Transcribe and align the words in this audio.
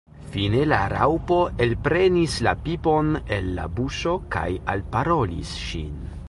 Fine 0.35 0.61
la 0.69 0.77
Raŭpo 0.93 1.35
elprenis 1.65 2.37
la 2.47 2.53
pipon 2.63 3.13
el 3.37 3.53
la 3.59 3.67
buŝo 3.77 4.15
kaj 4.37 4.47
alparolis 4.75 5.55
ŝin. 5.69 5.95